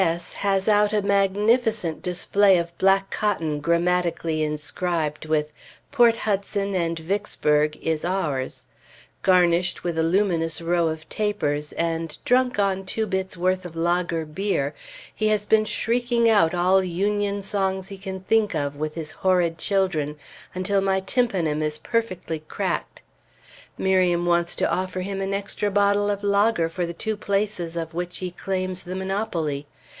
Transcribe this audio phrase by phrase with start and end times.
[0.01, 5.53] S has out a magnificent display of black cotton grammatically inscribed with
[5.91, 8.65] "Port Hudson and Vicksburg is ours,"
[9.21, 14.25] garnished with a luminous row of tapers, and, drunk on two bits' worth of lager
[14.25, 14.73] beer,
[15.13, 19.59] he has been shrieking out all Union songs he can think of with his horrid
[19.59, 20.17] children
[20.55, 23.03] until my tympanum is perfectly cracked.
[23.77, 27.93] Miriam wants to offer him an extra bottle of lager for the two places of
[27.93, 29.67] which he claims the monopoly.